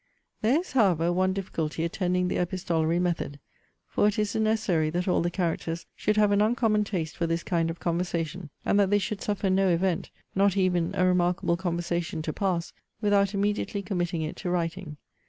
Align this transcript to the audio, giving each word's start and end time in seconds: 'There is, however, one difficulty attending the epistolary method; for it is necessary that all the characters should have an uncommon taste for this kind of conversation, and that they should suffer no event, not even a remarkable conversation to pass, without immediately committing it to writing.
'There 0.41 0.59
is, 0.61 0.71
however, 0.71 1.13
one 1.13 1.31
difficulty 1.31 1.83
attending 1.83 2.27
the 2.27 2.37
epistolary 2.39 2.97
method; 2.97 3.39
for 3.85 4.07
it 4.07 4.17
is 4.17 4.33
necessary 4.35 4.89
that 4.89 5.07
all 5.07 5.21
the 5.21 5.29
characters 5.29 5.85
should 5.95 6.17
have 6.17 6.31
an 6.31 6.41
uncommon 6.41 6.83
taste 6.83 7.15
for 7.15 7.27
this 7.27 7.43
kind 7.43 7.69
of 7.69 7.79
conversation, 7.79 8.49
and 8.65 8.79
that 8.79 8.89
they 8.89 8.97
should 8.97 9.21
suffer 9.21 9.47
no 9.47 9.69
event, 9.69 10.09
not 10.33 10.57
even 10.57 10.89
a 10.95 11.05
remarkable 11.05 11.55
conversation 11.55 12.23
to 12.23 12.33
pass, 12.33 12.73
without 12.99 13.35
immediately 13.35 13.83
committing 13.83 14.23
it 14.23 14.35
to 14.35 14.49
writing. 14.49 14.97